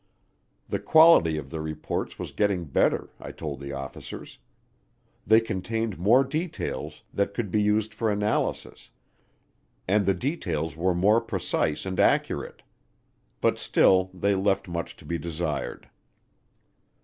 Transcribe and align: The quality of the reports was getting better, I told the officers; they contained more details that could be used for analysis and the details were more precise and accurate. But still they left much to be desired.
The 0.67 0.79
quality 0.79 1.37
of 1.37 1.51
the 1.51 1.61
reports 1.61 2.17
was 2.17 2.31
getting 2.31 2.65
better, 2.65 3.09
I 3.19 3.31
told 3.31 3.59
the 3.59 3.73
officers; 3.73 4.39
they 5.27 5.39
contained 5.39 5.99
more 5.99 6.23
details 6.23 7.03
that 7.13 7.35
could 7.35 7.51
be 7.51 7.61
used 7.61 7.93
for 7.93 8.09
analysis 8.11 8.89
and 9.87 10.07
the 10.07 10.15
details 10.15 10.75
were 10.75 10.95
more 10.95 11.21
precise 11.21 11.85
and 11.85 11.99
accurate. 11.99 12.63
But 13.41 13.59
still 13.59 14.09
they 14.11 14.33
left 14.33 14.67
much 14.67 14.97
to 14.97 15.05
be 15.05 15.19
desired. 15.19 15.87